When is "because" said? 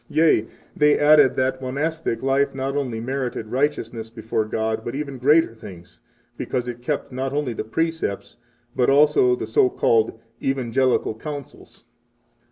6.37-6.67